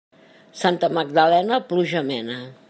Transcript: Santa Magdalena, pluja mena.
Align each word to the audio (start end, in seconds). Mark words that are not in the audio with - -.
Santa 0.61 0.89
Magdalena, 0.95 1.63
pluja 1.67 2.03
mena. 2.09 2.41